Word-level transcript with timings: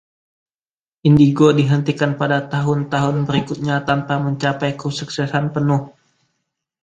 Indigo 1.09 1.47
dihentikan 1.59 2.11
pada 2.21 2.39
tahun-tahun 2.53 3.15
berikutnya 3.29 3.75
tanpa 3.89 4.15
mencapai 4.25 4.71
kesuksesan 4.81 5.45
penuh. 5.53 5.83